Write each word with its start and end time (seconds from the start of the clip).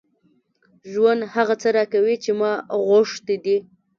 ژوند 0.91 1.21
هغه 1.35 1.55
څه 1.61 1.67
راکوي 1.77 2.15
چې 2.23 2.31
ما 2.39 2.51
غوښتي 2.87 3.35
دي. 3.45 3.57